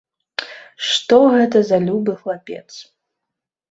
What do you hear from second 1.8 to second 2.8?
любы хлапец!